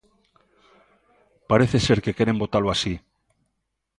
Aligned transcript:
Parece 1.49 1.77
ser 1.87 1.99
que 2.03 2.15
queren 2.17 2.41
votalo 2.43 2.67
así. 2.75 2.93